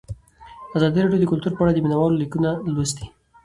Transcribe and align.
ازادي 0.77 0.99
راډیو 1.01 1.21
د 1.21 1.25
کلتور 1.31 1.51
په 1.55 1.61
اړه 1.63 1.73
د 1.73 1.79
مینه 1.83 1.97
والو 1.97 2.21
لیکونه 2.21 2.49
لوستي. 2.73 3.05